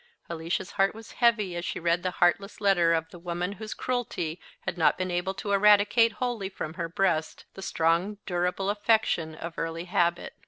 [0.31, 4.41] Alicia's heart was heavy as she read the heartless letter of the woman whose cruelty
[4.65, 9.53] ad not been able to eradicate wholly from her breast he strong durable affection of
[9.59, 10.33] early habit.